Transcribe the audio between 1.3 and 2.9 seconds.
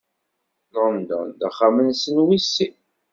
d axxam-nsen wis sin.